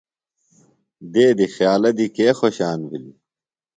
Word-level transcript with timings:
دیدیۡ 1.13 1.51
خیالہ 1.55 1.91
دی 1.97 2.07
کے 2.15 2.27
خوشان 2.39 2.79
بِھلیۡ؟ 2.89 3.15